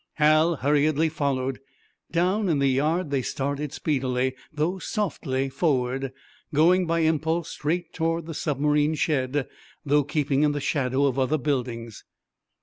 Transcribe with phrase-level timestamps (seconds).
[0.13, 1.59] Hal hurriedly followed.
[2.11, 6.11] Down in the yard, they started speedily though softly forward,
[6.55, 9.47] going by impulse straight toward the submarine's shed,
[9.85, 12.03] though keeping in the shadow of other buildings.